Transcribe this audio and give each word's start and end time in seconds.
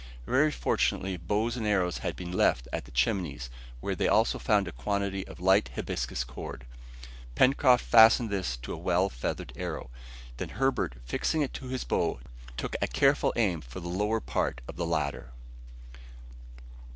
Very 0.25 0.49
fortunately 0.49 1.15
bows 1.15 1.55
and 1.55 1.67
arrows 1.67 1.99
had 1.99 2.15
been 2.15 2.31
left 2.31 2.67
at 2.73 2.85
the 2.85 2.91
Chimneys, 2.91 3.51
where 3.81 3.93
they 3.93 4.07
also 4.07 4.39
found 4.39 4.67
a 4.67 4.71
quantity 4.71 5.27
of 5.27 5.39
light 5.39 5.69
hibiscus 5.75 6.23
cord. 6.23 6.65
Pencroft 7.35 7.85
fastened 7.85 8.31
this 8.31 8.57
to 8.57 8.73
a 8.73 8.77
well 8.77 9.09
feathered 9.09 9.53
arrow. 9.55 9.91
Then 10.37 10.49
Herbert 10.57 10.95
fixing 11.05 11.43
it 11.43 11.53
to 11.53 11.67
his 11.67 11.83
bow, 11.83 12.19
took 12.57 12.75
a 12.81 12.87
careful 12.87 13.31
aim 13.35 13.61
for 13.61 13.79
the 13.79 13.89
lower 13.89 14.19
part 14.19 14.61
of 14.67 14.75
the 14.75 14.87
ladder. 14.87 15.33